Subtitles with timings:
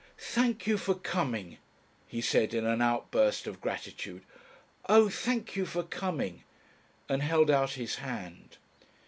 [0.17, 1.59] "Thank you for coming,"
[2.07, 4.23] he said in an outburst of gratitude.
[4.89, 6.43] "Oh, thank you for coming,"
[7.07, 8.57] and held out his hand.